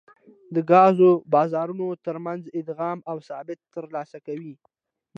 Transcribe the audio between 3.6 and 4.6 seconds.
ترلاسه کوي